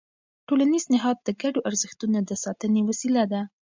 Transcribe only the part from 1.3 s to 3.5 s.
ګډو ارزښتونو د ساتنې وسیله ده.